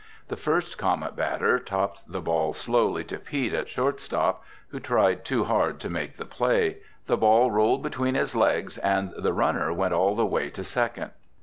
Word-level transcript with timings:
The 0.29 0.35
first 0.35 0.79
Comet 0.79 1.15
batter 1.15 1.59
topped 1.59 2.11
the 2.11 2.21
ball 2.21 2.53
slowly 2.53 3.03
to 3.03 3.19
Pete 3.19 3.53
at 3.53 3.69
shortstop, 3.69 4.43
who 4.69 4.79
tried 4.79 5.23
too 5.23 5.43
hard 5.43 5.79
to 5.81 5.91
make 5.91 6.17
the 6.17 6.25
play. 6.25 6.79
The 7.05 7.17
ball 7.17 7.51
rolled 7.51 7.83
between 7.83 8.15
his 8.15 8.35
legs 8.35 8.79
and 8.79 9.13
the 9.15 9.31
runner 9.31 9.71
went 9.71 9.93
all 9.93 10.15
the 10.15 10.25
way 10.25 10.49
to 10.49 10.63
second. 10.63 11.11